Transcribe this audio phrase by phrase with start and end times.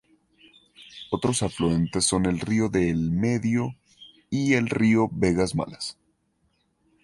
[1.11, 3.75] Otros afluentes son el río del Medio
[4.31, 5.95] y el río Vegas Malas.